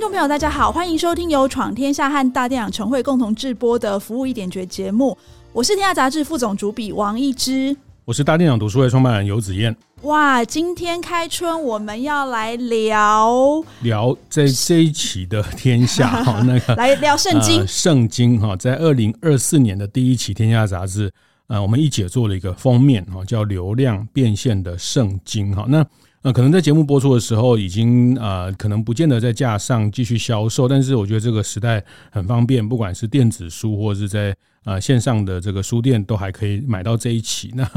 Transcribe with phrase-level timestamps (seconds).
[0.00, 5.14] 听众朋友，大家好，欢迎收听由闯天下和大电影晨会共同制播的《服务一点绝》节目。
[5.52, 9.76] 我是天下杂志副总主笔王一之，我是大电影读书会创办人游子燕。
[10.04, 17.62] 哇，今天开春，我们要来聊聊在这一期的天下 哈，那个来聊圣经。
[17.68, 21.12] 圣经哈，在二零二四年的第一期天下杂志，
[21.48, 25.84] 呃，我们一起做了一个封面哈，叫“流量变现的圣经”哈，那。
[26.22, 37.50] 那，可能在节目播出的时候，已经呃，可能不见得在架上继续销售，但是我觉得这个时代很方便，不管是电子书或是在呃线上的这个书店，都还可以买到这一期。
[37.56, 37.68] 那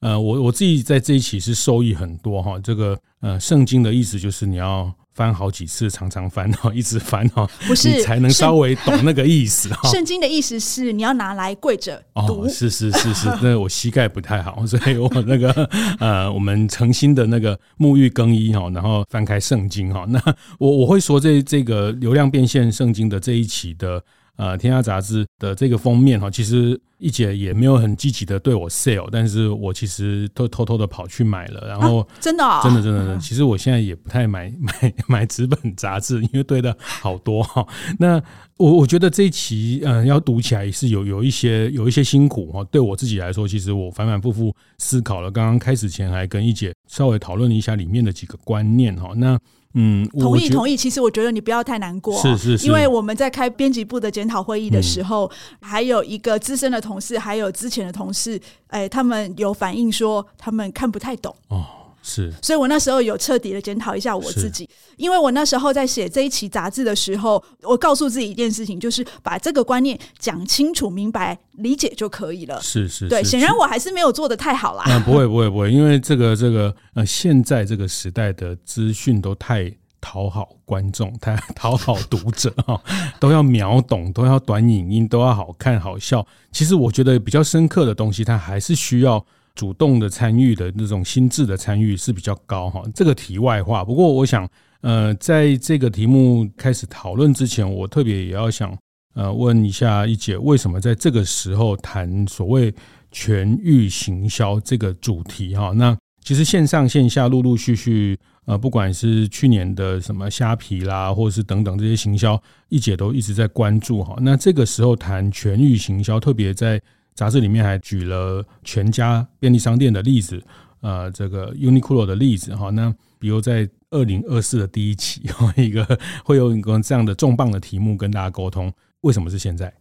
[0.00, 2.58] 呃，我我自己在这一期是受益很多哈。
[2.58, 4.92] 这个呃，圣经的意思就是你要。
[5.14, 9.86] 翻好几次，常常翻哈， 一直翻哈，不是你才能稍微懂那个意思哈。
[9.92, 15.52] 圣经的意思是你要拿来跪着读，哦，是是是是，那我膝盖不太好，所以我那个
[16.00, 20.06] 呃，我们诚心的那个沐浴更衣哈，然后翻开圣经哈。
[20.08, 20.18] 那
[20.58, 24.02] 我我会说这这个流量变现圣经的这一期的。
[24.36, 37.66] 呃，天下杂志的这个封面哈，其实一姐也没有很积极的对我 sell，但是我其实都偷偷的跑去买了，然后真的真的真的真的，其实我现在也不太买 买买纸本杂志，因为堆的好多哈。
[37.98, 38.20] 那
[38.56, 49.38] 我我觉得这一期嗯要读起来是有有一些有一些辛苦哈，对我自己来说，其实我反反复复思考了，刚刚开始前还跟一姐稍微讨论了一下里面的几个观念哈，那。
[49.74, 50.76] 嗯，同意同意。
[50.76, 61.64] 其实我觉得你不要太难过，是是是，因为我们在开编辑部的检讨会议的时候，嗯、还有一个资深的同事，还有之前的同事，哎，他们有反映说他们看不太懂哦。
[62.02, 72.60] 是，所以我那时候有彻底的检讨一下我自己，因为我那时候在写这一期杂志的时候，我告诉自己一件事情，就是把这个观念讲清楚、明白、理解就可以了。
[72.60, 74.82] 是是，对，显然我还是没有做得太好啦。
[74.88, 82.82] 嗯，不会不会不会，因为这个这个呃，现在这个时代的资讯都太讨好观众，太讨好读者 哈，
[83.20, 86.26] 都要秒懂，都要短影音，都要好看好笑。
[86.50, 89.24] 其实我觉得比较深刻的东西，它还是需要。
[89.54, 93.84] 主动的参与的那种心智的参与是比较高哈，这个题外话。
[93.84, 94.48] 不过我想，
[94.80, 98.76] 呃，在这个题目开始讨论之前，我特别也要想，
[99.14, 102.74] 呃，问一下一姐，为什么在这个时候谈所谓
[103.10, 105.72] 全域行销这个主题哈？
[105.76, 114.16] 那其实线上线下陆陆续续，呃，不管是去年的什么虾皮啦，或者是等等这些行销，一姐都一直在关注哈。
[114.22, 116.80] 那这个时候谈全域行销，特别在。
[117.14, 120.42] 杂志里面还举了全家便利商店的例子，
[120.80, 122.70] 呃，这个 Uniqlo 的例子哈。
[122.70, 125.20] 那比如在二零二四的第一期，
[125.56, 125.86] 一个
[126.24, 129.72] 会有一个这样的重磅的题目跟大家沟通，为什么是现在？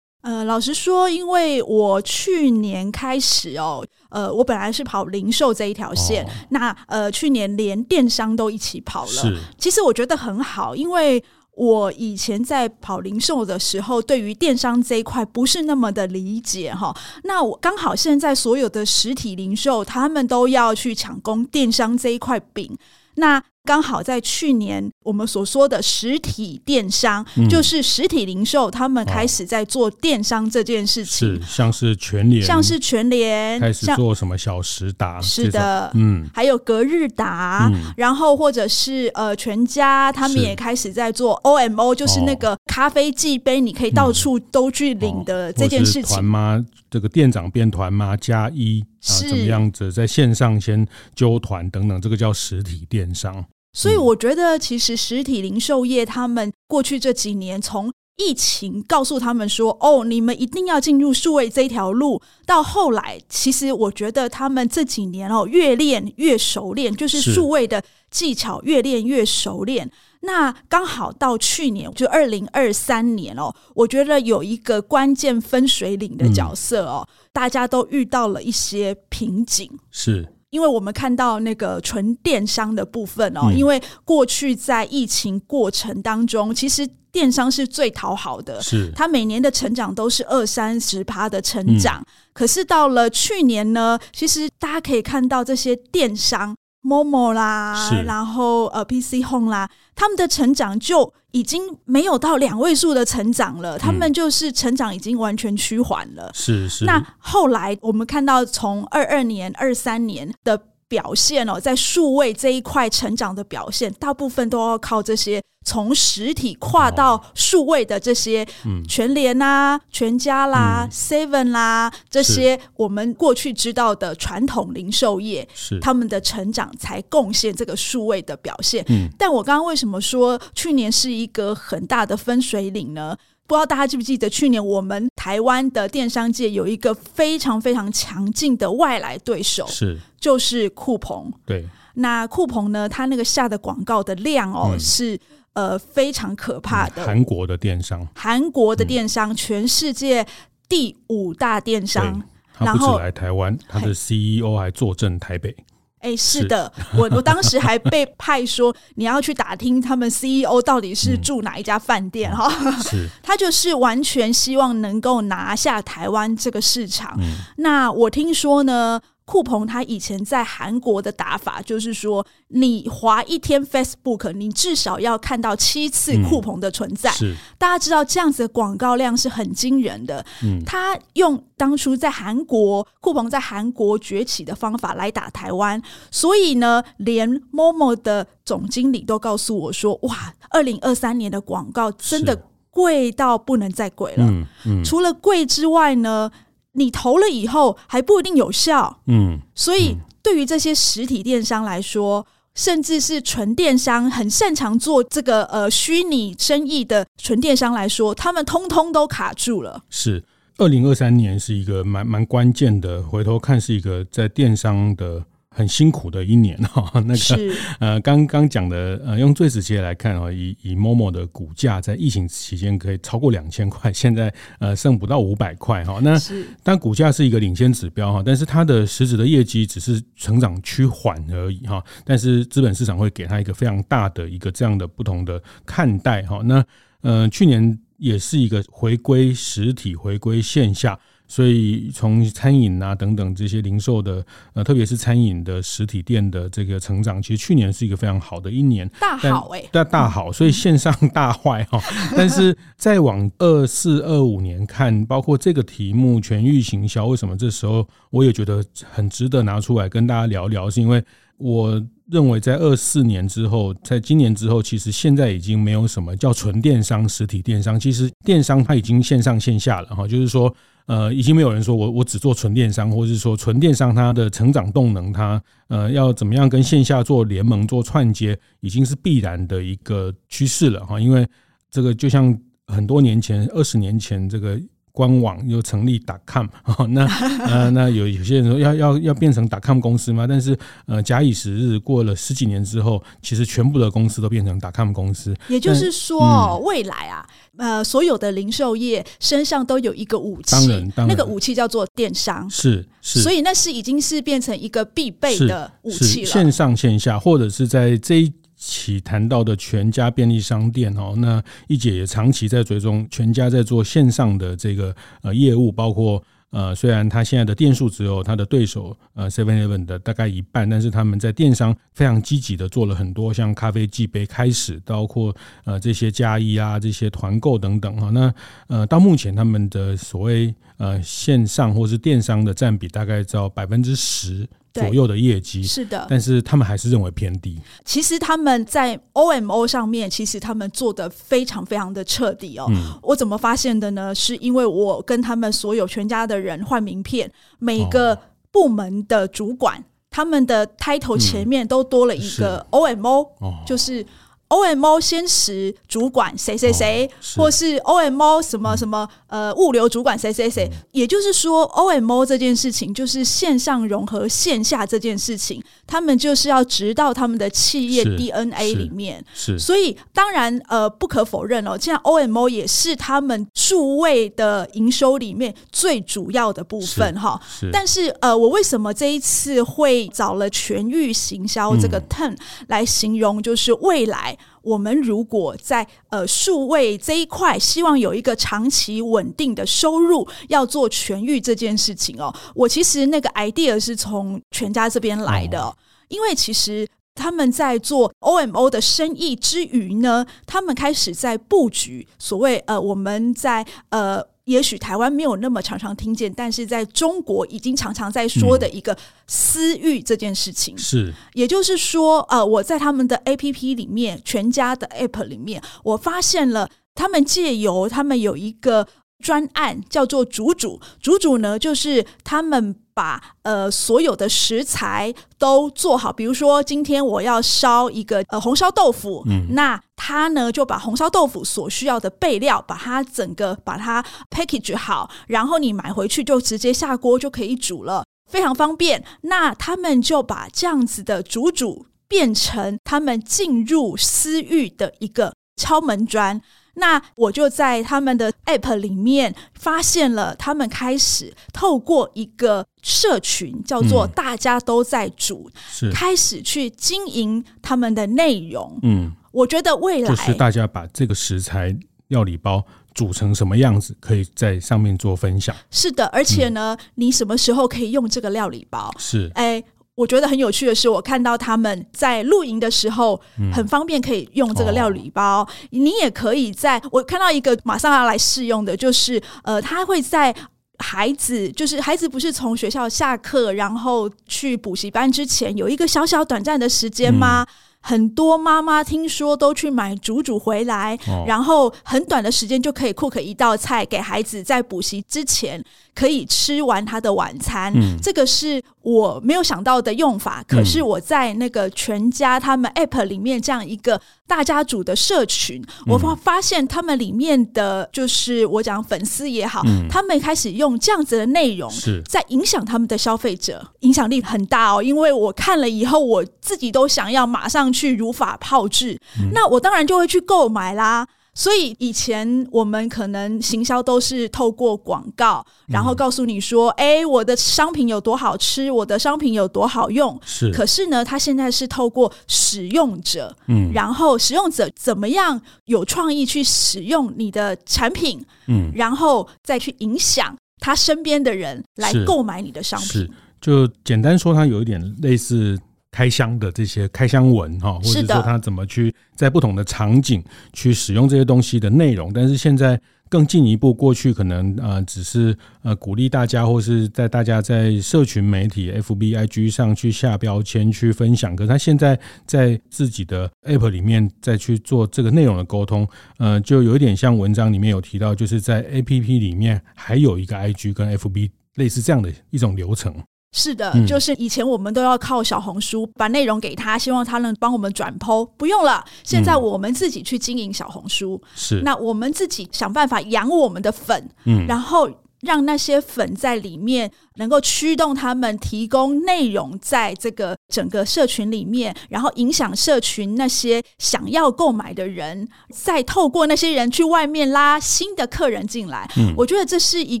[0.22, 9.08] 呃，老实说，因为我去年开始哦，呃，我本来是跑零售这一条线，哦、那呃，去年连电商都一起跑了。
[9.10, 11.22] 是，其实我觉得很好，因为。
[11.60, 16.96] 我以前在跑零售的时候，对于电商这一块不是那么的理解哈。
[17.24, 22.74] 那我刚好现在所有的实体零售，他们都要去抢攻电商这一块饼。
[23.16, 46.16] 那刚好在去年，我们所说的实体电商，嗯、就是实体零售，他们开始在做电商这件事情，是像是全联，像是全联开始做什么小时达，是的，嗯，还有隔日达，嗯、然后或者是呃全家，他们也开始在做 OMO，就是那个咖啡寄杯，你可以到处都去领的这件事情。
[46.16, 46.60] 团妈，
[46.90, 48.80] 这个店长变团妈加一。
[48.80, 49.90] 啊怎么样子？
[49.90, 53.42] 在线上先揪团等等，这个叫实体电商。
[53.72, 69.90] 所以我觉得，其实实体零售业他们过去这几年，从疫情告诉他们说：“哦，你们一定要进入数位这条路。”到后来，其实我觉得他们这几年哦，越练越熟练，就是数位的技巧越练越熟练。
[70.22, 88.92] 那刚好到去年，就二零二三年哦，我觉得有一个关键分水岭的角色哦，嗯、大家都遇到了一些瓶颈，是因为我们看到那个纯电商的部分哦，嗯、因为过去在疫情过程当中，其实电商是最讨好的，是。
[88.94, 96.54] 它每年的成长都是二三十趴的成长，嗯、可是到了去年呢，其实大家可以看到这些电商。
[96.82, 106.30] Momo 啦，然后呃 PC Home 啦，他们的成长就已经没有到两位数的成长了，嗯、他们就是成长已经完全趋缓了。
[106.34, 106.84] 是是。
[106.84, 110.62] 那后来我们看到从二二年、二三年的。
[110.90, 125.78] 表现哦，在数位这一块成长的表现，大部分都要靠这些从实体跨到数位的这些，嗯，全联啦、全家啦、嗯、Seven 啦，这些我们过去知道的传统零售业，是。
[125.78, 128.84] 他们的成长才贡献这个数位的表现。
[128.88, 133.16] 嗯，但我刚刚为什么说去年是一个很大的分水岭呢？
[133.50, 141.32] 不知道大家记不记得，去年我们台湾的电商界有一个非常非常强劲的外来对手，是就是酷鹏。
[141.44, 145.18] 对，那酷鹏呢，它那个下的广告的量哦，嗯、是
[145.54, 147.04] 呃非常可怕的。
[147.04, 150.24] 韩国的电商，韩国的电商，全世界
[150.68, 152.22] 第五大电商，
[152.54, 155.52] 他不止来台湾，他的 CEO 还坐镇台北。
[156.00, 162.52] 哎，是的，是我我当时还被派说你要去打听他们 CEO 到底是住哪一家饭店哈，
[162.92, 167.16] 嗯、他就是完全希望能够拿下台湾这个市场。
[167.20, 169.00] 嗯、那我听说呢。
[169.30, 177.08] 酷澎他以前在韩国的打法就是说，你划一天 Facebook，你至少要看到七次酷澎的存在。
[177.10, 180.26] 嗯、是，大家知道这样子的广告量是很惊人的。
[180.42, 185.80] 嗯，他用当初在韩国酷澎在韩国崛起的方法来打台湾，
[186.10, 192.36] 所以呢，连 Momo 的总经理都告诉我说：“哇，二零二三年的广告真的
[192.68, 194.24] 贵到不能再贵了。
[194.26, 196.28] 嗯”嗯，除了贵之外呢？
[196.72, 209.82] 你投了以后还不一定有效，嗯，所以对于这些实体电商来说，甚至是纯电商很擅长做这个呃虚拟生意的纯电商来说，他们通通都卡住了。
[209.88, 210.24] 是，
[210.58, 215.24] 二零二三年是一个蛮蛮关键的，回头看是一个在电商的。
[215.56, 225.98] 很辛苦的一年哈， 那个呃，刚刚讲的呃，用最直接来看啊，以以 Momo 的股价在疫情期间可以超过两千块， 现在呃剩不到五百块哈。
[226.02, 226.16] 那
[226.62, 231.82] 但股价是一个领先指标哈，但是它的实质的业绩只是成长趋缓而已哈。
[232.04, 236.40] 但是资本市场会给它一个非常大的一个这样的不同的看待哈。
[236.44, 236.64] 那
[237.00, 240.96] 呃，去年也是一个回归实体，回归线下。
[241.30, 250.32] 所以，从餐饮啊等等这些零售的，呃，特别是餐饮的实体店的这个成长，其实去年是一个非常好的一年，大好哎、欸，大大好。
[250.32, 251.80] 所以线上大坏哈，
[252.16, 260.68] 但是再往二四二五年看，包括这个题目全域行销，为什么这时候我也觉得很值得拿出来跟大家聊聊？
[260.68, 261.00] 是因为
[261.36, 261.80] 我
[262.10, 270.52] 认为在二四年之后，在今年之后，其实现在已经没有什么叫纯电商、实体电商，其实电商它已经线上线下了哈，就是说。
[270.90, 280.98] 呃，已经没有人说我我只做纯电商，或者是说纯电商它的成长动能，它呃要怎么样跟线下做联盟、做串接，已经是必然的一个趋势了哈。
[280.98, 281.24] 因为
[281.70, 284.60] 这个就像很多年前、二十年前这个。
[284.92, 286.46] 官网又成立 .com，
[286.90, 287.06] 那
[287.46, 290.26] 呃那有有些人说要要要变成 .com 公司吗？
[290.26, 290.56] 但是
[290.86, 295.34] 呃假以时日，过了十几年之后，其实全部的公司都变成 .com 公司。
[295.48, 297.26] 也就是说，嗯、未来啊，
[297.56, 306.26] 呃所有的零售业身上都有一个武器，当然当然那个武器叫做电商，是是，所以那是已经是变成一个必备的武器了。
[306.26, 308.32] 线上线下，或者是在这一。
[308.60, 328.34] 起谈到的全家便利商店哦，那一姐也长期在追踪全家在做线上的这个呃业务，包括呃虽然他现在的店数只有他的对手呃 Seven Eleven 的大概一半，但是他们在电商非常积极的做了很多，像咖啡机杯开始，包括呃这些加一啊这些团购等等哈，那
[328.66, 334.46] 呃到目前他们的所谓呃线上或是电商的占比大概在百分之十。
[334.72, 337.58] 左右的业绩是的，但是他们还是认为偏低。
[337.84, 342.66] 其实他们在 OMO 上面，其实他们做的非常非常的彻底哦。
[342.70, 344.14] 嗯、我怎么发现的呢？
[344.14, 348.18] 是因为我跟他们所有全家的人换名片，每个
[348.50, 353.26] 部门的主管，哦、他们的 title 前面都多了一个 OMO，、
[353.66, 354.06] 就是。
[354.50, 369.24] OMO 鲜食主管谁谁谁，或是 OMO 什么什么呃物流主管谁谁谁，也就是说 OMO 这件事情就是线上融合线下这件事情，他们就是要植到他们的企业 DNA 里面。
[369.32, 377.40] 是，所以当然呃不可否认哦，现在 OMO 也是他们数位的营收里面最主要的部分哈。
[377.72, 384.36] 但是呃，我为什么这一次会找了全域行销这个 term 来形容，就是未来。
[384.62, 392.34] 我们如果在呃数位这一块，希望有一个长期稳定的收入，要做全域这件事情哦。
[392.54, 395.74] 我其实那个 idea 是从全家这边来的，
[396.08, 404.24] 因为其实他们在做 OMO 的生意之余呢，他们开始在布局所谓呃，我们在呃。
[404.50, 410.74] 也许台湾没有那么常常听见，但是在中国已经常常在说的一个私域这件事情。
[410.74, 418.86] 嗯、是，也就是说，呃，我在他们的 APP 里面，全家的 App 里面，我发现了他们借由他们有一个
[419.20, 422.74] 专案叫做“煮煮”，煮煮呢，就是他们。
[422.92, 439.02] 把呃所有的食材都做好，比如说今天我要烧一个呃红烧豆腐，嗯，那他呢就把红烧豆腐所需要的备料，把它整个把它 package 好，然后你买回去就直接下锅就可以煮了，非常方便。
[439.22, 446.42] 那他们就把这样子的煮煮变成他们进入私域的一个敲门砖。
[446.80, 455.48] 那我就在他们的 App 里面发现了，他们开始透过一个社群，叫做“大家都在煮”，
[455.82, 458.78] 嗯、开始去经营他们的内容。
[458.82, 461.76] 嗯，我觉得未来就是大家把这个食材
[462.08, 465.54] 料理包煮成什么样子，可以在上面做分享。
[465.70, 468.92] 是的，而且呢，嗯、你什么时候可以用这个料理包？
[468.98, 469.62] 是，哎。
[470.00, 473.20] 我觉得很有趣的是，我看到他们在露营的时候
[473.52, 475.42] 很方便，可以用这个料理包。
[475.42, 480.34] 嗯哦、你也可以在，我看到一个马上要来试用的，就是呃，他会在
[480.78, 487.44] 孩子，就是孩子不是从学校下课，然后去补习班之前，有一个小小短暂的时间吗？
[487.46, 487.52] 嗯
[487.82, 497.72] 很多妈妈听说都去买煮煮回来，哦、然后很短的时间就可以 cook 一道菜给孩子，在补习之前可以吃完他的晚餐。
[497.74, 511.72] 嗯、这个是我没有想到的用法，可是我在那个全家他们 app 里面这样一个大家族的社群，嗯、我发发现他们里面的就是我讲粉丝也好，嗯、他们开始用这样子的内容
[512.08, 514.82] 在影响他们的消费者，影响力很大哦。
[514.82, 517.70] 因为我看了以后，我自己都想要马上。
[517.70, 521.06] 去如法炮制，嗯、那我当然就会去购买啦。
[521.32, 530.50] 所以以前我们可能行销都是透过广告，嗯、然后告诉你说：“哎，我的商品有多好吃，我的商品有多好用。”是。
[530.52, 542.88] 可是呢，它现在是透过使用者，嗯，然后使用者怎么样有创意去使用你的产品，嗯，然后再去影响他身边的人来购买你的商品。
[542.88, 543.10] 是，
[543.40, 545.58] 就简单说，它有一点类似。
[545.90, 572.94] 开箱的这些开箱文哈，或者说他怎么去在不同的场景去使用这些东西的内容，但是现在更进一步，过去可能呃只是呃鼓励大家，或是在大家在社群媒体 FB、IG 上去下标签去分享，可是他现在在自己的 App 里面再去做这个内容的沟通，呃，就有一点像文章里面有提到，就是在 App 里面还有一个 IG 跟 FB 类似这样的一种流程。
[573.32, 578.84] 是的，就是以前我们都要靠小红书把内容给他，希望他能帮我们转 po，不用了。
[579.04, 598.90] 现在我们自己去经营小红书，是那我们自己想办法养我们的粉，嗯，然后让那些粉在里面能够驱动他们提供内容，在这个整个社群里面，然后影响社群那些想要购买的人，再透过那些人去外面拉新的客人进来。
[598.96, 600.00] 嗯，我觉得这是一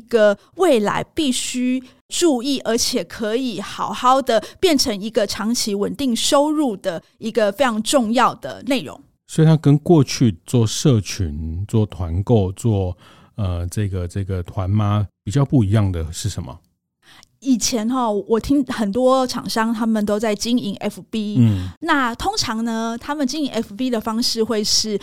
[0.00, 1.80] 个未来必须。
[2.10, 9.00] 注意，而且可以好好的变成一个长期稳定收入的一个非常重要的内容。
[9.26, 12.96] 所以，它跟过去做社群、做团购、做
[13.36, 16.58] 呃这个这个团妈比较不一样的是什么？
[17.38, 25.00] 以前哈，我听很多厂商他们都在经营 FB，嗯，那通常呢，他们经营 FB 的方式会是。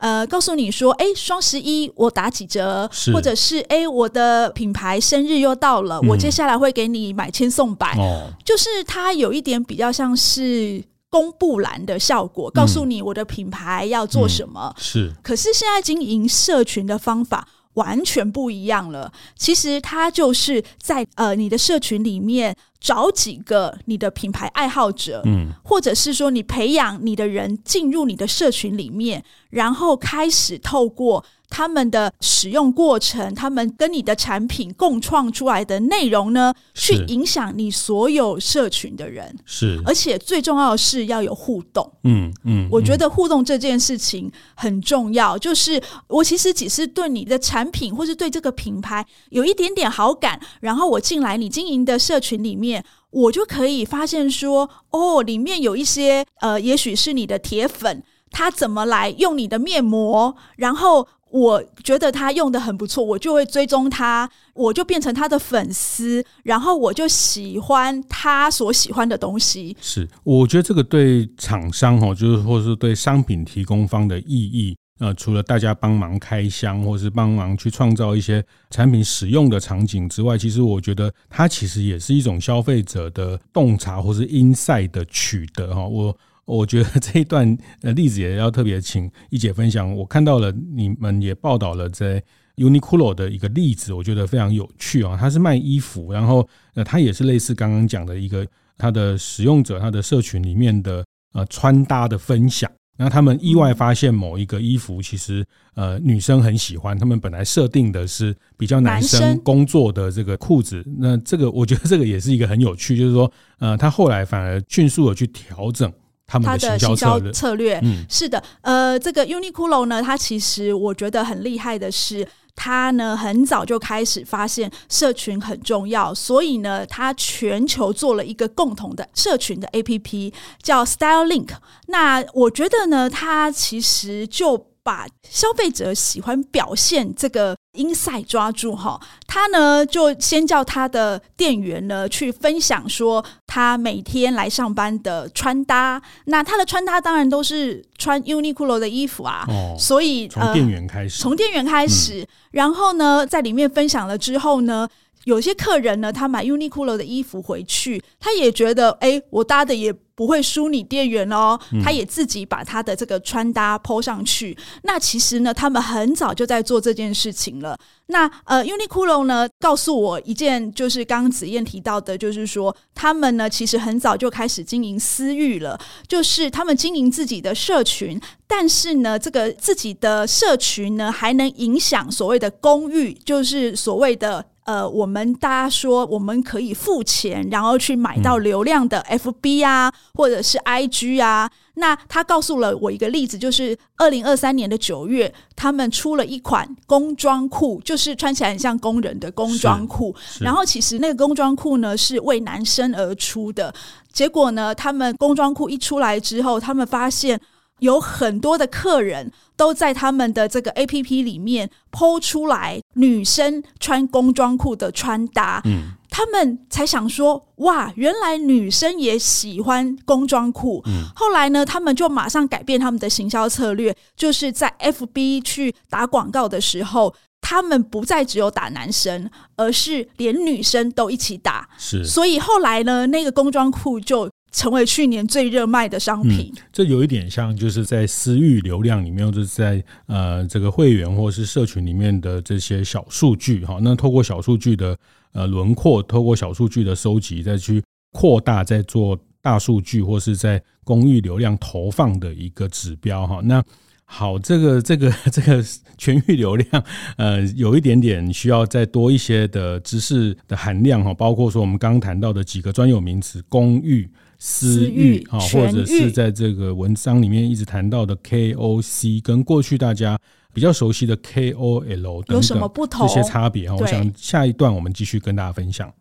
[0.00, 14.72] 呃，告诉你说，哎，双十一我打几折，或者是哎，我的品牌生日又到了，嗯、我接下来会给你买千送百，哦、就是它有一点比较像是公布栏的效果，告诉你我的品牌要做什么。
[14.74, 19.12] 嗯、是，可是现在经营社群的方法完全不一样了。
[19.36, 22.56] 其实它就是在呃你的社群里面。
[22.80, 31.22] 找几个你的品牌爱好者，嗯，或者是说你培养你的人进入你的社群里面，然后开始透过。
[31.50, 39.36] 他们的使用过程，他们跟你的产品共创出来的内容呢，去影响你所有社群的人。
[39.44, 41.92] 是，而且最重要的是要有互动。
[42.04, 45.36] 嗯嗯，我觉得互动这件事情很重要。
[45.36, 58.02] 就是我其实只是对你的产品，或是对这个品牌有一点点好感，然后我进来你经营的社群里面，我就可以发现说，哦，里面有一些呃，也许是你的铁粉。
[58.32, 60.36] 他怎么来用你的面膜？
[60.56, 69.76] 然后我觉得他用得很不错，我就会追踪他，我就变成他的粉丝，然后我就喜欢他所喜欢的东西。
[69.80, 85.86] 是，我觉得这个对厂商哈，就是或是对商品提供方的意义，呃，除了大家帮忙开箱，或是帮忙去创造一些产品使用的场景之外，其实我觉得它其实也是一种消费者的洞察或是 insight 的取得哈。
[85.86, 86.16] 我。
[86.56, 89.94] 我觉得这一段呃例子也要特别请一姐分享。
[89.94, 92.22] 我看到了你们也报道了在
[92.56, 95.16] Uniqlo 的一个例子，我觉得非常有趣啊。
[95.18, 102.70] 它是卖衣服，然后呃，它也是类似刚刚讲的一个它的使用者，它的社群里面的呃穿搭的分享。
[102.98, 105.42] 然后他们意外发现某一个衣服其实
[105.74, 110.84] 呃女生很喜欢，他们本来设定的是比较男生工作的这个裤子。
[110.98, 115.90] 那这个我觉得这个也是一个很有趣，就是说呃，他后来反而迅速的去调整。
[116.38, 130.32] 他的行销策略，是的，呃，这个 Uniqlo 呢，它其实我觉得很厉害的是，它呢很早就开始发现社群很重要，所以呢，它全球做了一个共同的社群的 APP，
[130.62, 131.48] 叫 Style Link。
[131.86, 154.88] 那我觉得呢，它其实就把消费者喜欢表现这个 insight 抓住哈，他呢就先叫他的店员呢去分享说他每天来上班的穿搭，那他的穿搭当然都是穿 Uniqlo 的衣服啊，哦、所以从店员开始，从、呃、店员开始，嗯、然后呢在里面分享了之后呢。
[155.24, 161.58] 有些客人呢，他买 Uniqlo 的衣服回去，他也觉得，哎、欸，我搭的也不会输你店员哦。
[161.72, 164.54] 嗯、他也自己把他的这个穿搭 po 上去。
[164.82, 167.74] 那其实呢，他们很早就在做这件事情了。
[168.08, 184.44] 那呃，Uniqlo 呢，告诉我一件，就是刚刚子燕提到的，就是说他们呢，其实很早就开始经营私域了，就是他们经营自己的社群，但是呢，这个自己的社群呢，还能影响所谓的公域，就是所谓的。
[184.64, 191.50] 呃，我们大家说，我们可以付钱，然后去买到流量的 FB 啊，或者是 IG 啊。
[191.74, 200.14] 那他告诉了我一个例子，就是二零二三年的九月，他们出了一款工装裤，就是穿起来很像工人的工装裤。
[200.40, 203.74] 然后其实那个工装裤呢，是为男生而出的。
[204.12, 207.40] 结果呢，他们工装裤一出来之后，他们发现。
[207.80, 220.82] 有很多的客人都在他们的这个 APP 里面 PO 出来女生穿工装裤的穿搭，嗯，他们才想说，哇，原来女生也喜欢工装裤。
[220.86, 231.68] 嗯，后来呢，他们就马上改变他们的行销策略，就是在 FB 去打广告的时候，他们不再只有打男生，而是连女生都一起打。
[231.76, 234.29] 是，所以后来呢，那个工装裤就。
[234.52, 236.52] 成为去年最热卖的商品。
[236.56, 243.78] 嗯，这有一点像，就是在私域流量里面，或者在呃这个会员或是社群里面的这些小数据哈。
[243.80, 244.96] 那透过小数据的
[245.32, 247.82] 呃轮廓，透过小数据的收集，再去
[248.12, 253.40] 扩大，再做大数据或是在公域流量投放的一个指标哈。
[253.44, 253.62] 那
[254.04, 255.64] 好，这个 这个这个
[255.96, 256.84] 全域流量，
[257.16, 264.10] 呃，有一点点需要再多一些的知识的含量哈，包括说我们刚刚谈到的几个专有名词，公域。
[264.42, 270.18] 私域啊，或者是在这个文章里面一直谈到的 KOC，跟过去大家
[270.54, 275.92] 比较熟悉的 KOL 等等这些差别哈，我想下一段我们继续跟大家分享。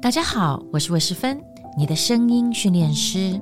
[0.00, 1.42] 大家好，我是魏世芬，
[1.76, 3.40] 你的声音训练师。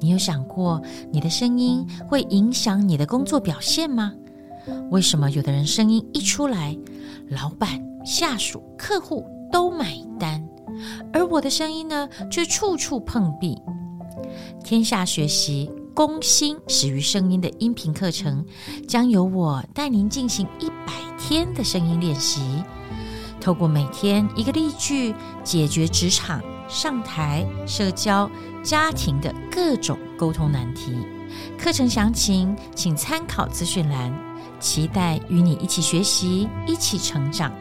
[0.00, 4.12] 你有想过你的声音会影响你的工作表现吗？
[4.90, 6.74] 为什么有的人声音一出来，
[7.28, 10.45] 老板、下属、客户都买单？
[11.12, 13.56] 而我的声音呢，却处处碰壁。
[14.64, 18.44] 天下学习攻心始于声音的音频课程，
[18.88, 22.40] 将由我带您进行一百天的声音练习，
[23.40, 28.28] 透过每天一个例句，解决职场、上台、社交、
[28.62, 30.96] 家庭的各种沟通难题。
[31.58, 34.12] 课程详情请参考资讯栏，
[34.58, 37.52] 期待与你一起学习，一起成长。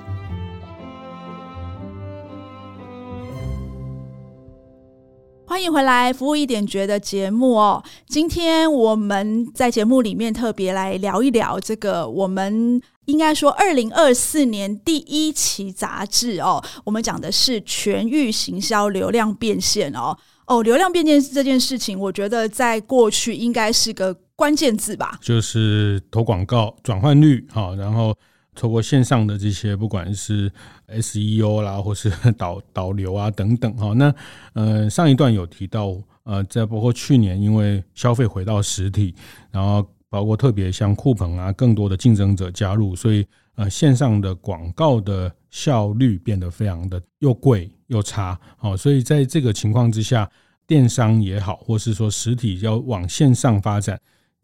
[5.55, 7.81] 欢迎回来，服务一点觉的节目哦。
[8.09, 16.61] 今天我们在节目里面特别来聊一聊这个，我们应该说二零二四年第一期杂志哦。
[16.83, 20.17] 我们讲的是全域行销流量变现哦。
[20.45, 28.13] 哦，流量变现这件事情，我觉得在过去应该是个关键字吧，就是投广告转换率哈，然后。
[28.55, 30.51] 透过线上的这些，不管是
[30.87, 34.15] SEO 啦，或是 导导流啊等等哈，那
[34.53, 39.13] 呃上一段有提到，呃，在包括去年因为消费回到实体，
[39.51, 48.39] 然后包括特别像酷澎啊，更多的竞争者加入，所以呃，线上的广告的效率变得非常的又贵又差。
[48.57, 50.29] 好，所以在这个情况之下，
[50.67, 53.99] 电商也好，或是说实体要往线上发展，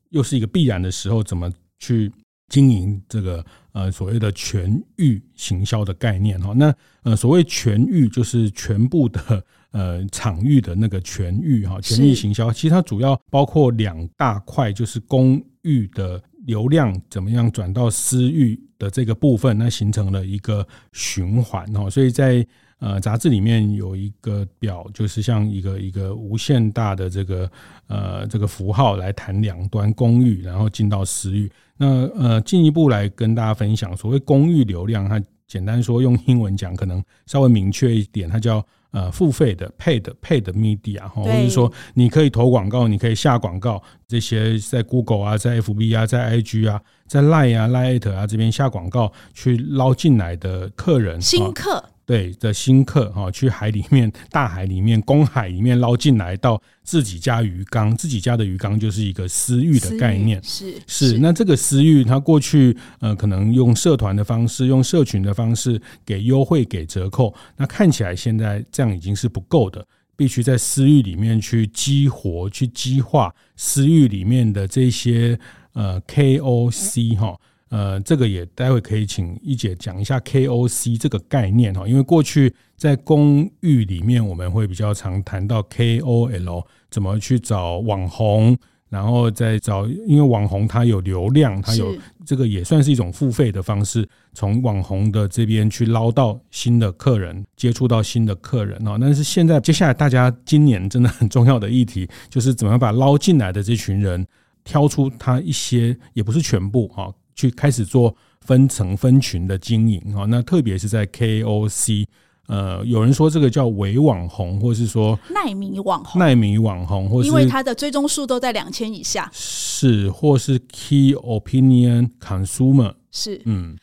[0.10, 2.12] 又是一个必然的时候，怎么去
[2.52, 6.40] 经营这个呃所谓的全域行销的概念？
[6.40, 9.44] 哈，那呃所谓全域就是全部的。
[9.74, 21.90] 呃，场域的那个全域哈，全域行销，其实它主要包括两大块，就是公域的流量怎么样转到私域的这个部分，那形成了一个循环哈。
[21.90, 22.46] 所以在
[22.82, 27.50] 呃杂志里面有一个表，就是像一个一个无限大的这个
[27.88, 31.50] 呃这个符号来谈两端公域，然后进到私域。
[31.78, 38.62] 那呃进一步来跟大家分享，所谓公域流量，它简单说用英文讲，可能稍微明确一点，它叫。
[38.94, 51.82] 呃，付费的 paid paid media 或者是说你可以投广告，你可以下广告，这些在 Google 啊，在 FB 啊，在 IG 啊，在 Line 啊 Line 啊这边下广告去捞进来的客人，新客。
[52.06, 60.42] 对的新客哈，去海里面、 大海里面、公海里面捞进来，到自己家鱼缸，自己家的鱼缸就是一个私域的概念。
[60.44, 69.86] 是是，那这个私域，它过去呃，可能用社团的方式，用社群的方式给优惠、给折扣，那看起来现在这样已经是不够的，
[70.16, 75.40] 必须在私域里面去激活、去激化私域里面的这些
[75.74, 77.38] 呃 KOC 哈。
[77.72, 88.58] 呃，这个也待会可以请一姐讲一下 KOC 这个概念哈，因为过去在公寓里面，我们会比较常谈到 KOL 怎么去找网红，
[88.90, 98.98] 然后再找，因为网红他有流量，他有这个也算是一种付费的方式，从网红的这边去捞到新的客人，接触到新的客人哦。
[99.00, 104.28] 但是现在接下来大家今年真的很重要的议题，就是怎么样把捞进来的这群人
[104.66, 107.10] 挑出他一些，也不是全部哈。
[107.36, 112.06] 去开始做分层分群的经营哈，那特别是在 KOC，
[112.48, 123.78] 呃，有人说这个叫伪网红，或是说耐米网红，耐米网红，或是因为它的追踪数都在两千以下，是，或是 Key Opinion Consumer，是，嗯。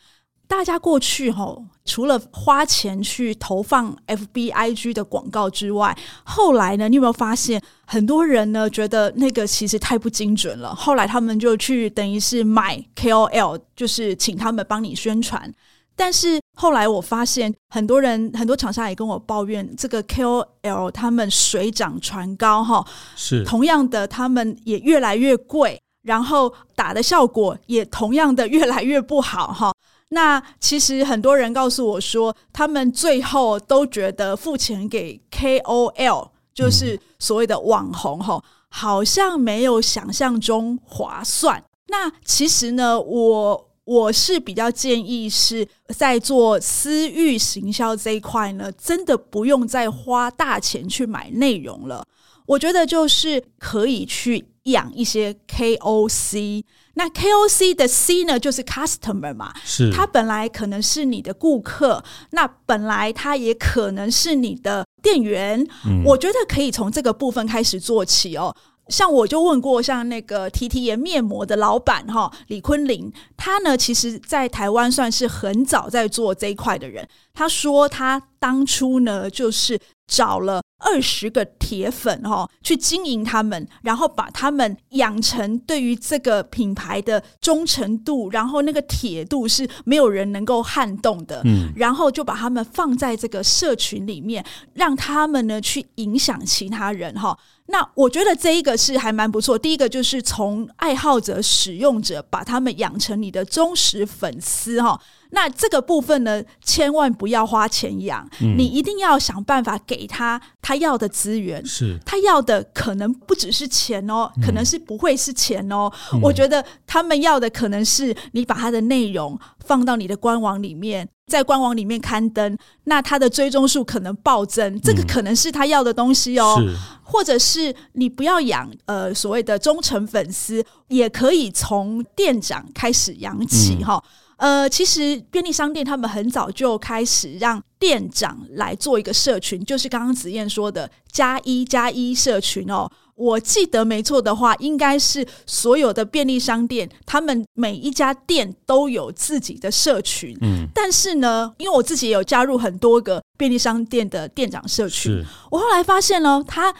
[0.49, 10.73] 大家过去吼，除了花钱去投放 FB、IG 的广告之外，后来呢，你有没有发现很多人呢觉得那个其实太不精准了？
[10.73, 15.53] 后来他们就去等于是买 KOL，就是请他们帮你宣传。
[15.95, 22.83] 但是后来我发现很多人、很多厂商也跟我抱怨，这个 KOL 他们水涨船高哈，
[23.15, 29.71] 是同样的，他们也越来越贵，然后打的效果也同样的越来越不好哈。
[30.09, 41.63] 那其实很多人告诉我说，他们最后都觉得付钱给 KOL，就是所谓的网红，吼，好像没有想象中划算。
[41.89, 52.03] 那其实呢，我我是比较建议是在做私域行销这一块呢，真的不用再花大钱去买内容了。
[52.47, 56.63] 我觉得就是可以去养一些 KOC。
[56.95, 65.65] 那 KOC 的 C 呢，就是 customer 嘛，是，他本来可能是你的顾客，那本来他也可能是你的店员。
[65.85, 68.55] 嗯，我觉得可以从这个部分开始做起哦。
[68.89, 77.07] 像我就问过，像那个提提颜面膜的老板哈李坤林，他呢，其实在台湾算是很早在做这一块的人。
[77.33, 91.41] 他说他当初呢，就是找了二十个铁粉哈，去经营他们，然后把他们养成对于这个品牌的忠诚度，然后那个铁度是没有人能够撼动的。
[91.45, 97.37] 嗯，然后就把他们放在这个社群里面，让他们呢去影响其他人哈。
[97.67, 99.57] 那我觉得这一个是还蛮不错。
[99.57, 104.99] 第一个就是从爱好者、使用者把他们养成你的忠实粉丝哈。
[105.31, 111.63] 那这个部分呢，千万不要花钱养，嗯，你一定要想办法给他他要的资源。
[111.65, 115.91] 是，他要的可能不只是钱哦，可能是不会是钱哦。
[116.13, 121.07] 嗯，我觉得他们要的可能是你把他的内容放到你的官网里面。
[121.27, 126.55] 在官网里面刊登，那他的追踪数可能暴增，这个可能是他要的东西哦。
[126.57, 134.03] 是，或者是你不要养呃所谓的忠诚粉丝，也可以从店长开始养起哈。
[134.39, 142.89] 呃，其实便利商店他们很早就开始让店长来做一个社群，就是刚刚子燕说的加一加一社群哦。
[143.15, 150.37] 我记得没错的话，应该是所有的便利商店，他们每一家店都有自己的社群。
[150.39, 155.21] 嗯，但是呢，因为我自己也有加入很多个便利商店的店长社群，
[155.51, 156.73] 我后来发现呢，他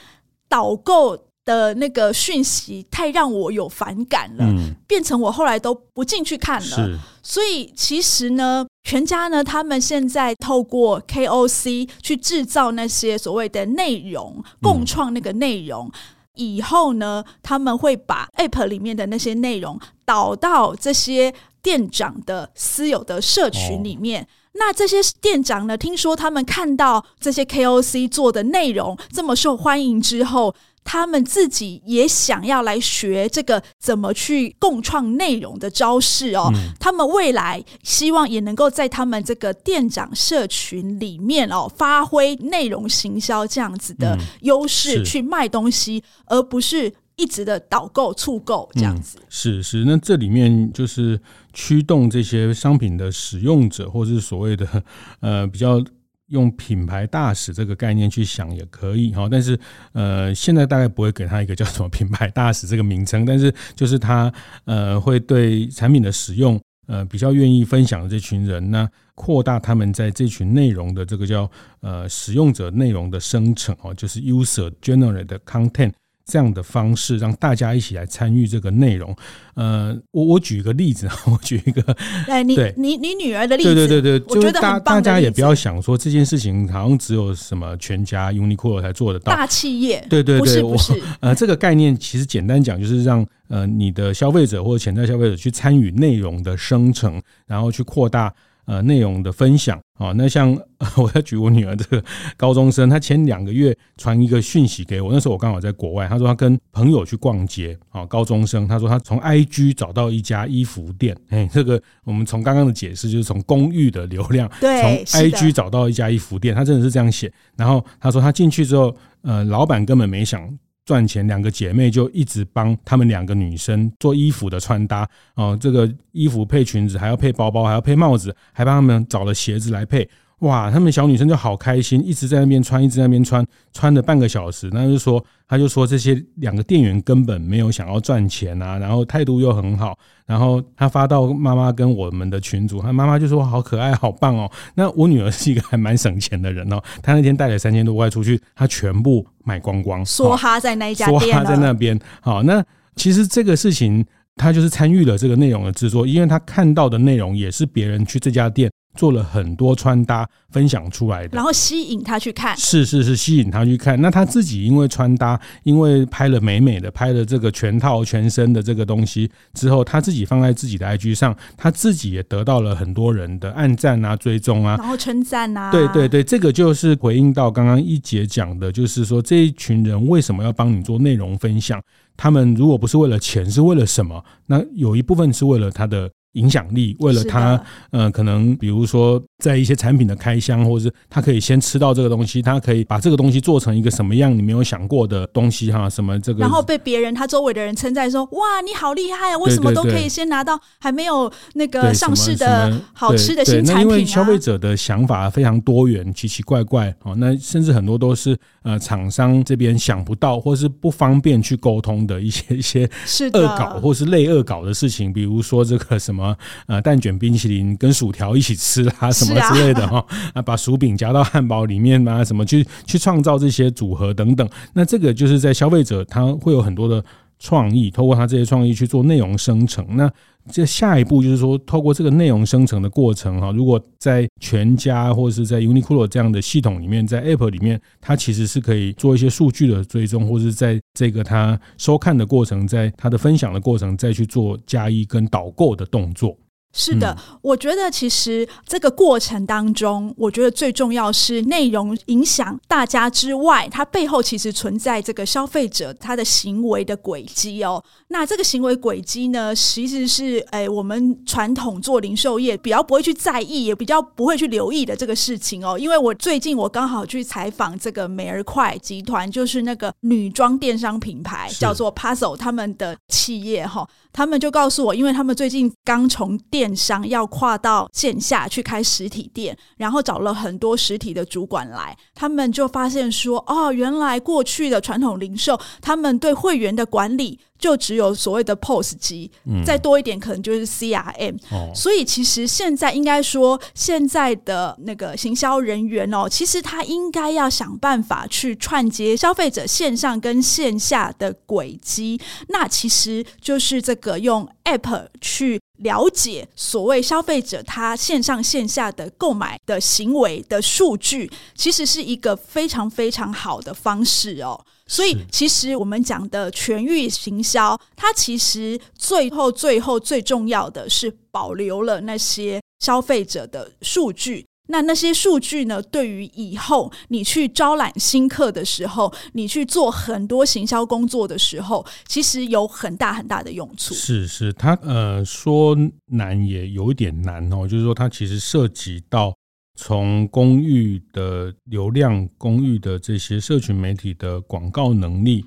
[0.48, 1.18] 导购
[1.50, 7.00] 的那个讯息太让我有反感了，嗯、变成我后来都不进去看了。
[7.24, 15.88] 所以其实呢，全家呢，他们现在透过 KOC 去制造那些所谓的内容，共创那个内容。
[15.88, 15.92] 嗯
[16.36, 24.24] 以后呢，他们会把 App 里面的那些内容导到这些店长的私有的社群里面。
[24.24, 30.56] 哦、那这些店长呢，听说他们看到这些 KOC 做的内容这么受欢迎之后。
[30.84, 36.50] 他们自己也想要来学这个怎么去共创内容的招式哦。
[36.54, 49.20] 嗯、他们未来希望也能够在他们这个店长社群里面哦，发挥内容行销这样子的优势去卖东西，嗯、而不是一直的导购促购这样子。
[49.20, 51.20] 嗯、是是，那这里面就是
[51.54, 54.84] 驱动这些商品的使用者，或是所谓的
[55.20, 55.84] 呃比较。
[56.30, 59.60] 用品牌大使这个概念去想也可以哈，但是
[59.94, 64.32] 呃，现在大概不会给他一个叫什么品牌大使这个名称，但是就是他
[64.66, 71.50] 呃会对产品的使用呃比较愿意分享的这群人，那扩大他们在这群内容的这个叫
[71.82, 75.92] 呃使用者内容的生成哦，就是 user generated content。
[76.30, 79.14] 这样的方式让大家一起来参与这个内容。
[79.56, 81.82] 呃，我我举一个例子， 我举一个，
[82.30, 98.34] 哎，你对你你女儿的例子，对对对对，我觉得大大家也不要想说这件事情好像只有什么全家、Uniqlo 才做得到，大企业，对对对，不是不是， 呃，这个概念其实简单讲就是让呃你的消费者或者潜在消费者去参与内容的生成，然后去扩大。
[98.70, 99.80] 呃，内容的分享。
[99.98, 100.56] 啊，那像
[100.96, 102.02] 我要举我女儿这个
[102.38, 120.48] 高中生，她前两个月传一个讯息给我，那时候我刚好在国外，她说她跟朋友去逛街啊，高中生，她说她从 IG 找到一家衣服店，哎，这个我们从刚刚的解释就是从公寓的流量，对，从 IG 找到一家衣服店，她真的是这样写，然后她说她进去之后，呃，老板根本没想。
[120.90, 130.10] 赚钱，两个姐妹就一直帮她们两个女生做衣服的穿搭哦，这个衣服配裙子，还要配包包，还要配帽子，还帮她们找了鞋子来配。
[130.40, 134.70] 哇，他们小女生就好开心，一直在那边穿，一直在那边穿，穿了半个小时。
[134.72, 139.98] 那就说，他就说这些两个店员根本没有想要赚钱啊，然后态度又很好。
[140.26, 144.50] 然后他发到妈妈跟我们的群组，他妈妈就说好可爱，好棒哦。
[144.76, 152.00] 那我女儿是一个还蛮省钱的人哦，她那天带了三千多块出去，她全部买光光，梭哈在那一家店，梭哈在那边。
[152.22, 152.64] 好，那
[152.96, 158.72] 其实这个事情，他就是参与了这个内容的制作，因为他看到的内容也是别人去这家店。
[158.96, 164.02] 做了很多穿搭分享出来的，然后吸引他去看，是是是吸引他去看。
[164.02, 175.72] 那他自己因为穿搭，因为拍了美美的，拍了这个全套全身的这个东西之后，他自己放在自己的 IG 上，他自己也得到了很多人的按赞啊、追踪啊，然后称赞啊。
[175.72, 181.82] 对对对，这个就是回应到刚刚一姐讲的，就是说这一群人为什么要帮你做内容分享？
[182.18, 184.24] 他们如果不是为了钱，是为了什么？
[184.48, 186.10] 那有一部分是为了他的。
[186.34, 187.60] 影响力，为了他，
[187.92, 212.88] 呃，可能比如说在一些产品的开箱，或者是他可以先吃到这个东西，他可以把这个东西做成一个什么样你没有想过的东西哈，什么这个，然后被别人他周围的人称赞说，哇，你好厉害啊，为什么都可以先拿到还没有那个上市的好吃的新产品因为消费者的想法非常多元，奇奇怪怪哦，那甚至很多都是呃厂商这边想不到或是不方便去沟通的一些一些
[213.34, 216.19] 恶搞或是类恶搞的事情，比如说这个什么。
[216.20, 216.36] 什么
[216.68, 224.48] 呃蛋卷冰淇淋跟薯条一起吃啊，什么之类的哈啊，把薯饼夹到汉堡里面啊，什么去去创造这些组合等等。
[224.74, 227.02] 那这个就是在消费者他会有很多的
[227.40, 229.86] 创意，透过他这些创意去做内容生成。
[229.96, 230.12] 那
[230.52, 246.36] 这下一步就是说，透过这个内容生成的过程哈，如果在全家或者是在 Uniqlo 这样的系统里面，在 App 里面，它其实是可以做一些数据的追踪，或者是在这个他收看的过程，在他的分享的过程，再去做加一跟导购的动作。
[246.72, 257.84] 是的，我觉得其实这个过程当中，我觉得最重要是内容影响大家之外，它背后其实存在这个消费者他的行为的轨迹哦。
[258.10, 265.78] 那这个行为轨迹呢，其实是诶我们传统做零售业比较不会去在意，也比较不会去留意的这个事情哦。
[265.78, 273.88] 因为我最近我刚好去采访这个美而快集团，就是那个女装电商品牌叫做 Puzzle 他们的企业哈。
[274.12, 291.38] 他们就告诉我，因为他们最近刚从电电商要跨到线下去开实体店，然后找了很多实体的主管来，他们就发现说，哦，原来过去的传统零售，他们对会员的管理就只有所谓的 POS 机，嗯，再多一点可能就是 CRM。
[291.52, 302.20] 哦，所以其实现在应该说，现在的那个行销人员哦，其实他应该要想办法去串接消费者线上跟线下的轨迹。
[302.48, 314.60] 那其实就是这个用 App 去了解所谓消费者他线上线下的购买的行为的数据，其实是一个非常非常好的方式哦。
[314.90, 324.44] 所以，其实我们讲的全域行销，它其实最后、最后最重要的是保留了那些消费者的数据。
[324.72, 333.94] 那那些数据呢，对于以后你去招揽新客的时候，你去做很多行销工作的时候，其实有很大很大的用处。
[333.94, 339.34] 是是，它呃说难也有一点难哦，就是说它其实涉及到。
[339.82, 345.46] 从公域的流量、公域的这些社群媒体的广告能力，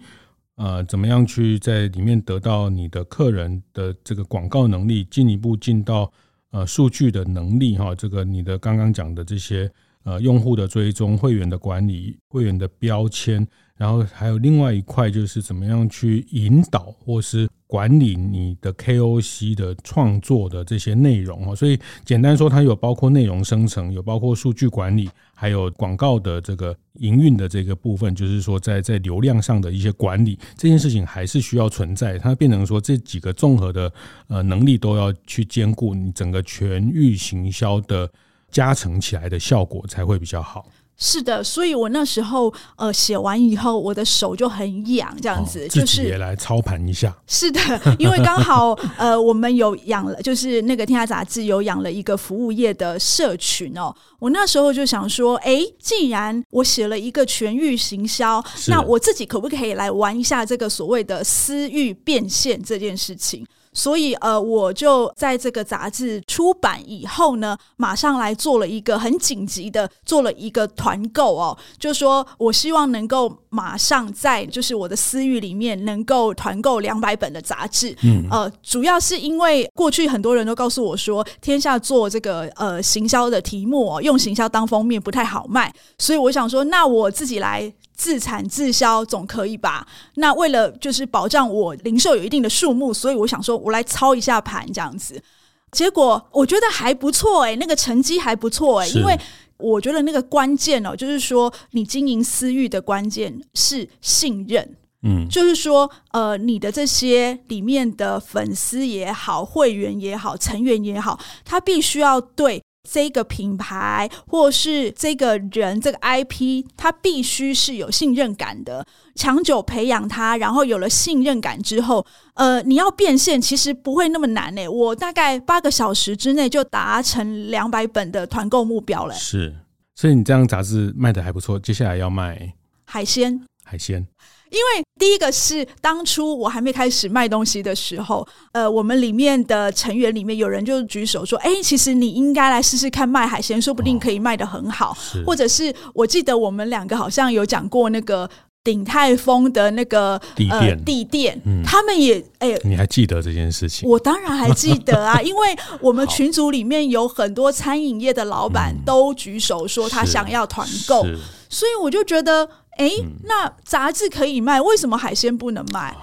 [0.56, 6.10] 呃，怎么样去在里面得到你的客人的这个广告能力，进一步进到
[6.50, 9.70] 呃数据的能力哈，这个你的刚刚讲的这些
[10.04, 13.46] 呃用户的追踪、会员的管理、会员的标签。
[13.76, 21.54] 然后还有另外一块，就是怎么样去引导或是管理你的 KOC 的创作的这些内容啊。
[21.54, 28.14] 所以简单说，它有包括内容生成，有包括数据管理，还有广告的这个营运的这个部分。
[28.14, 32.18] 就是说，在在流量上的一些管理，这件事情还是需要存在。
[32.18, 33.90] 它变成说这几个综合的
[34.28, 38.06] 呃能力都要去兼顾，你整个全域行销的
[38.50, 40.66] 加成起来的效果才会比较好。
[41.04, 47.12] 是的，所以我那时候呃写完以后，我的手就很痒，这样子，就是自己也来操盘一下。
[47.26, 47.60] 是的，
[47.98, 53.92] 因为刚好 呃我们有养了，就是那个天下杂志有养了一个服务业的社群哦。
[54.20, 63.44] 我那时候就想说，哎，既然我写了一个全域行销，那我自己可不可以来玩一下这个所谓的私域变现这件事情？
[63.74, 77.96] 所以，呃，我就在这个杂志出版以后呢，马上来做了一个很紧急的，做了一个团购哦，就说我希望能够马上在就是我的私域里面能够团购两百本的杂志。
[78.02, 87.72] 嗯，呃，主要是因为过去很多人都告诉我说，天下做这个呃行销的题目哦，用行销当封面不太好卖，所以我想说，那我自己来。
[88.02, 89.86] 自产自销总可以吧？
[90.16, 95.22] 那为了就是保障我零售有一定的数目，所以我想说，我来操一下盘这样子。
[95.70, 99.16] 结果我觉得还不错哎，那个成绩还不错哎，因为
[99.56, 112.60] 我觉得那个关键哦，就是说你经营私域的关键是信任，嗯，就是说呃，你的这些里面的粉丝也好、会员也好、成员也好，他必须要对。
[112.88, 124.68] 这个品牌或是这个人，这个 IP，他必须是有信任感的，长久培养他，然后有了信任感之后，呃，你要变现其实不会那么难诶。
[124.68, 129.14] 我大概八个小时之内就达成两百本的团购目标了。
[129.14, 129.54] 是，
[129.94, 134.06] 所以你这样杂志卖的还不错，接下来要卖海鲜，海鲜。
[134.52, 144.94] 因为第一个是当初我还没开始卖东西的时候，呃，我们里面的成员里面有人就举手说：“哎，其实你应该来试试看卖海鲜，说不定可以卖得很好。”
[145.26, 148.28] 或者是我记得我们两个好像有讲过那个
[148.62, 153.88] 鼎泰丰的那个地店，地店，他们也哎，你还记得这件事情？
[153.88, 161.02] 我当然还记得啊， 因为我们群组里面有很多餐饮业的老板都举手说他想要团购，
[161.48, 162.46] 所以我就觉得。
[162.78, 162.90] 哎，
[163.24, 165.94] 那杂志可以卖，为什么海鲜不能卖？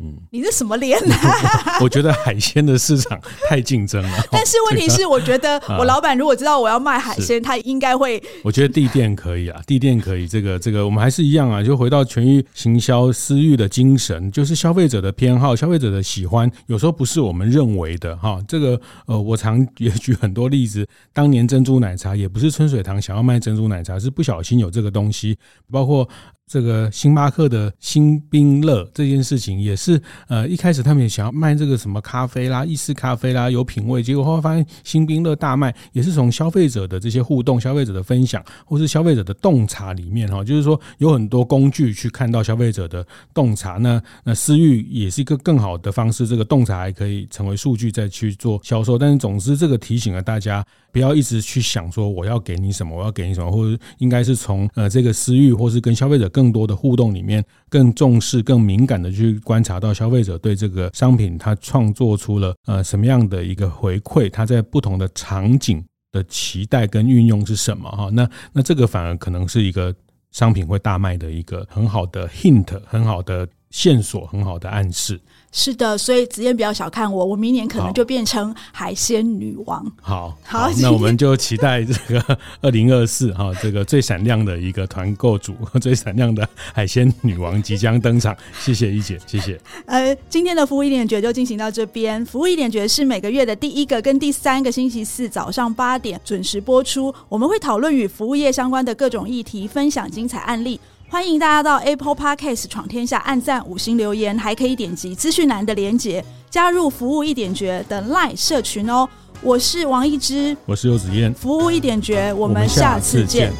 [0.00, 1.14] 嗯，你是什么脸呢？
[1.82, 4.18] 我觉得海鲜的市场太竞争了。
[4.30, 8.22] 但是问题是，我觉得 我老板如果知道我要卖海鲜，他应该会。
[8.44, 10.28] 我觉得地店可以啊，地店可以。
[10.28, 18.40] 这个这个，我们还是一样啊，就回到全域行销私域的精神，就是消费者的偏好，消费者的喜欢，有时候不是我们认为的哈。
[18.46, 25.36] 这个呃，我常也举很多例子，当年珍珠奶茶也不是春水堂想要卖珍珠奶茶，是不小心有这个东西，
[25.72, 26.08] 包括。
[26.48, 43.72] 这个星巴克的星冰乐这件事情也是，呃，一开始他们也想要卖这个什么咖啡啦、意式咖啡啦，有品味，结果后来发现星冰乐大卖，也是从消费者的这些互动、消费者的分享，或是消费者的洞察里面哈，就是说有很多工具去看到消费者的洞察。
[43.72, 48.96] 那那私域也是一个更好的方式，这个洞察还可以成为数据再去做销售。
[48.96, 50.64] 但是总之，这个提醒了大家。
[50.90, 68.08] 不要一直去想说我要给你什么，我要给你什么，或者应该是从呃这个私域，或是跟消费者更多的互动里面，更重视、更敏感的去观察到消费者对这个商品他创作出了呃什么样的一个回馈，他在不同的场景的期待跟运用是什么哈？
[68.12, 69.92] 那那这个反而可能是一个
[70.30, 75.20] 商品会大卖的一个很好的 hint，很好的线索很好的暗示。
[75.50, 79.82] 是的，所以子燕不要小看我，我明年可能就变成海鲜女王。
[79.98, 88.36] 好，好，好， 那我们就期待这个 二零二四哈，这个最闪亮的一个团购组， 最闪亮的海鲜女王即将登场。
[88.60, 89.58] 谢谢一姐，谢谢。
[89.86, 92.24] 呃，今天的服务一点绝就进行到这边。
[92.26, 100.78] 服务一点绝是每个月的第一个跟第三个星期四早上八点准时播出，我们会讨论与服务业相关的各种议题，分享精彩案例。
[101.10, 109.08] 欢迎大家到 Apple Podcast 闯天下，按赞五星留言，还可以点击资讯栏的连结，加入服务一点绝的 Line 社群哦。
[109.40, 113.50] 我是王一之，我是游子燕，服务一点绝，我们下次见。